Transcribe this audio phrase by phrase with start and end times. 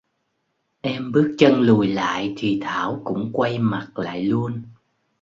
[0.81, 4.61] Em bước chân lùi lại thì thảo cũng quay mặt lại luôn